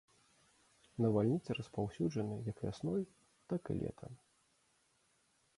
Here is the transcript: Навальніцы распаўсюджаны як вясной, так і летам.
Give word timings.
Навальніцы 1.05 1.57
распаўсюджаны 1.59 2.35
як 2.49 2.57
вясной, 2.65 3.01
так 3.53 3.61
і 3.75 3.79
летам. 3.85 4.13